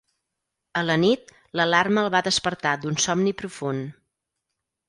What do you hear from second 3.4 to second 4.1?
profund.